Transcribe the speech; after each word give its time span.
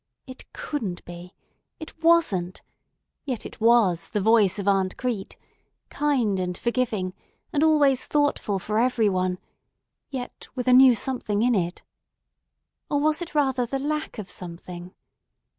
It 0.25 0.51
couldn't 0.51 1.05
be, 1.05 1.35
it 1.79 2.01
wasn't, 2.03 2.63
yet 3.23 3.45
it 3.45 3.61
was, 3.61 4.09
the 4.09 4.19
voice 4.19 4.57
of 4.57 4.67
Aunt 4.67 4.97
Crete, 4.97 5.37
kind 5.91 6.39
and 6.39 6.57
forgiving, 6.57 7.13
and 7.53 7.63
always 7.63 8.07
thoughtful 8.07 8.57
for 8.57 8.79
every 8.79 9.09
one, 9.09 9.37
yet 10.09 10.47
with 10.55 10.67
a 10.67 10.73
new 10.73 10.95
something 10.95 11.43
in 11.43 11.53
it. 11.53 11.83
Or 12.89 12.99
was 12.99 13.21
it 13.21 13.35
rather 13.35 13.67
the 13.67 13.77
lack 13.77 14.17
of 14.17 14.27
something? 14.27 14.95